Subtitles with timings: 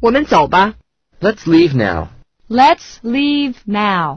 [0.00, 0.74] 我们走吧。
[1.20, 2.08] Let's leave now.
[2.48, 4.16] Let's leave now.